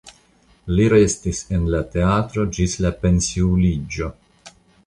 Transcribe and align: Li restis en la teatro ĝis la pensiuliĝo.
Li 0.77 0.87
restis 0.93 1.41
en 1.57 1.69
la 1.75 1.83
teatro 1.97 2.47
ĝis 2.59 2.75
la 2.87 2.93
pensiuliĝo. 3.05 4.13